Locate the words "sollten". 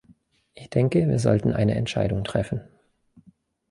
1.19-1.53